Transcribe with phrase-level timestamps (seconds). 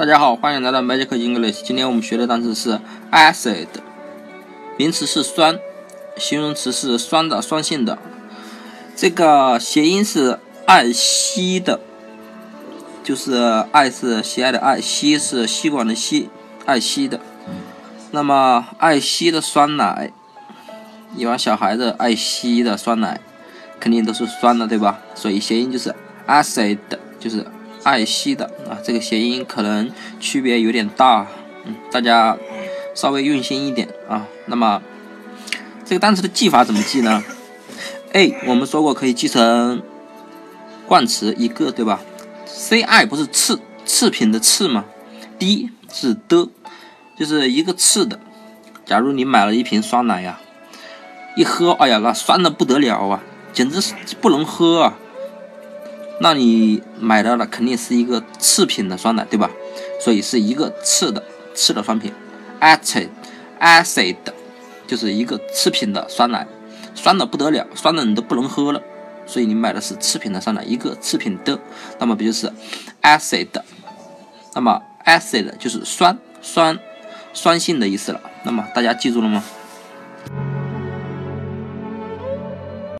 [0.00, 1.60] 大家好，欢迎来到 Magic English。
[1.62, 2.80] 今天我们学的单词是
[3.12, 3.66] acid，
[4.78, 5.58] 名词是酸，
[6.16, 7.98] 形容词是酸的、酸性的。
[8.96, 11.80] 这个谐音是爱惜的，
[13.04, 16.30] 就是爱是喜爱的爱，吸是吸管的吸，
[16.64, 17.20] 爱惜的。
[18.10, 20.10] 那么爱惜的酸奶，
[21.14, 23.20] 一般小孩子爱惜的酸奶，
[23.78, 25.00] 肯定都是酸的，对吧？
[25.14, 25.94] 所以谐音就是
[26.26, 26.78] acid，
[27.18, 27.44] 就是。
[27.82, 31.26] 爱惜的啊，这个谐音可能区别有点大，
[31.64, 32.36] 嗯，大家
[32.94, 34.26] 稍微用心一点啊。
[34.46, 34.82] 那么
[35.84, 37.22] 这个单词的记法怎么记呢
[38.12, 39.82] ？A 我们说过可以记成
[40.86, 42.00] 冠词一个，对吧
[42.46, 44.84] ？C I 不是次次品的次吗
[45.38, 46.48] ？D 是的，
[47.18, 48.20] 就是一个次的。
[48.84, 50.40] 假如你买了一瓶酸奶呀，
[51.36, 53.22] 一喝，哎呀，那酸的不得了啊，
[53.52, 54.98] 简直是不能喝啊。
[56.22, 59.50] 那你买到的肯定是一个次品的酸奶，对吧？
[60.00, 62.12] 所以是一个次的次的酸品
[62.60, 63.08] ，acid
[63.58, 64.16] acid
[64.86, 66.46] 就是一个次品的酸奶，
[66.94, 68.82] 酸的不得了，酸的你都不能喝了。
[69.26, 71.58] 所以你买的是次品的酸奶，一个次品的，
[71.98, 72.52] 那么不就是
[73.00, 73.48] acid？
[74.54, 76.78] 那么 acid 就是酸酸
[77.32, 78.20] 酸性的意思了。
[78.42, 79.42] 那么大家记住了吗？